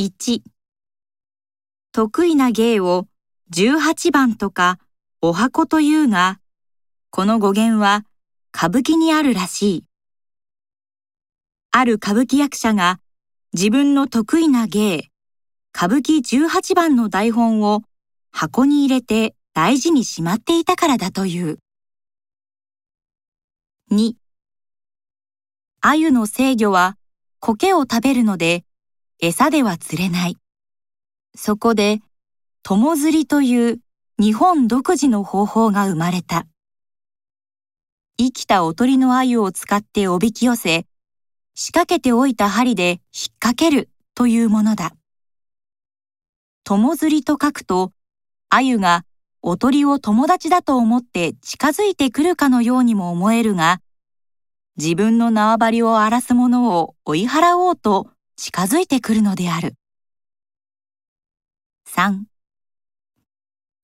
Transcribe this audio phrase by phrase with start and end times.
[0.00, 0.40] 1
[1.92, 3.06] 得意な芸を
[3.52, 4.78] 18番とか
[5.20, 6.40] お箱というが、
[7.10, 8.06] この語源は
[8.56, 9.84] 歌舞伎にあるらしい。
[11.70, 12.98] ある歌舞伎役者が
[13.52, 15.10] 自分の得意な芸、
[15.76, 17.82] 歌舞伎18番の台本を
[18.30, 21.58] 箱に入れて大事にしまっていたからだという。
[23.92, 24.14] 2
[25.82, 26.96] 鮎の制御は
[27.38, 28.64] 苔を食べるので
[29.22, 30.38] 餌では釣れない。
[31.34, 32.00] そこで、
[32.62, 33.80] 友釣りという
[34.18, 36.46] 日本独自の方法が生まれた。
[38.16, 40.86] 生きたおとりの鮎を使っておびき寄せ、
[41.54, 43.00] 仕掛けておいた針で引っ
[43.40, 44.92] 掛けるというものだ。
[46.64, 47.92] 友釣りと書くと、
[48.48, 49.04] 鮎が
[49.42, 53.82] おとりを友達だと思って近づいてくるかのようにも思えるが、
[54.78, 58.08] 自分の縄張りを荒らす者を追い払おうと
[58.42, 59.74] 近づいてくるのである。
[61.86, 62.22] 3.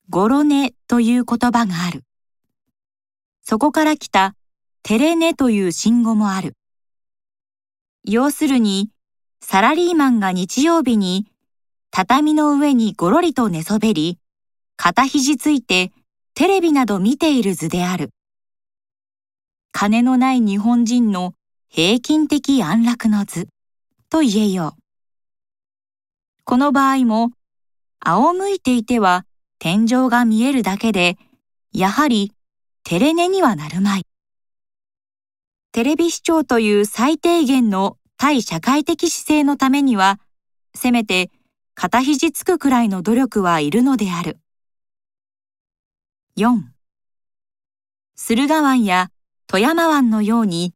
[0.08, 2.04] ゴロネという言葉がある。
[3.42, 4.34] そこから来た
[4.82, 6.54] テレネという信号もある。
[8.02, 8.88] 要するに、
[9.42, 11.26] サラリーマンが日曜日に
[11.90, 14.18] 畳の上にごろりと寝そべり、
[14.78, 15.92] 肩肘ついて
[16.32, 18.08] テレビなど見ている図である。
[19.72, 21.34] 金のない日本人の
[21.68, 23.48] 平均的安楽の図。
[24.08, 24.80] と言えよう。
[26.44, 27.30] この場合も、
[28.00, 29.26] 仰向いていては
[29.58, 31.16] 天井が見えるだけで、
[31.72, 32.32] やはり
[32.84, 34.02] テレネにはなるまい。
[35.72, 40.20] テレビ視聴という最低限の対社会的姿勢のためには、
[40.74, 41.30] せめて
[41.74, 44.38] 肩肘つくくらいの努力はいるのである。
[46.36, 46.60] 4.
[48.14, 49.10] 駿河湾や
[49.46, 50.74] 富山湾のように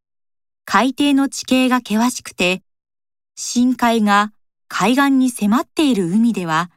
[0.65, 2.63] 海底の地形が険しくて
[3.43, 4.35] 深海が
[4.69, 6.71] 海岸に迫っている海では、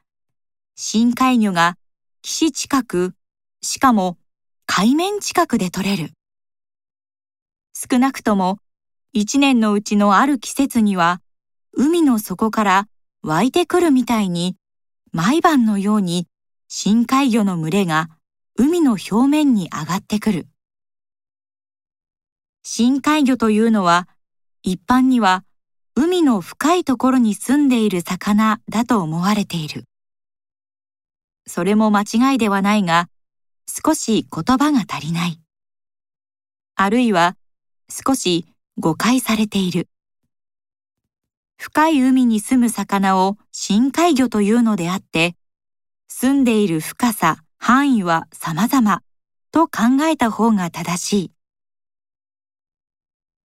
[0.77, 1.77] 深海魚が
[2.21, 3.13] 岸近く、
[3.61, 4.17] しかも
[4.65, 6.13] 海面近くで取れる。
[7.73, 8.59] 少なくとも
[9.11, 11.21] 一年のうちのある季節には、
[11.73, 12.87] 海の底から
[13.23, 14.55] 湧いてくるみたいに、
[15.11, 16.29] 毎晩のように
[16.69, 18.07] 深海魚の群れが
[18.57, 20.47] 海の表面に上がってくる。
[22.63, 24.07] 深海魚というのは、
[24.61, 25.43] 一般には
[25.95, 29.85] 海の深いところに住んでいる魚だと思われている。
[31.45, 33.09] それも間違いではないが、
[33.67, 35.39] 少し言葉が足りない。
[36.75, 37.37] あるいは
[37.89, 38.47] 少し
[38.79, 39.87] 誤解されている。
[41.57, 45.35] 深い海に住む魚を深海魚というのであって、
[46.07, 49.03] 住んでいる深さ、範囲は様々
[49.51, 51.31] と考えた方が正しい。